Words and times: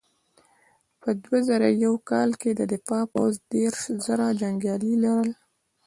په 1.01 1.09
دوه 1.23 1.39
زره 1.49 1.69
یو 1.85 1.93
کال 2.09 2.29
کې 2.41 2.51
د 2.59 2.61
دفاع 2.73 3.03
پوځ 3.13 3.33
دېرش 3.53 3.81
زره 4.05 4.27
جنګیالي 4.41 4.93
لرل. 5.03 5.31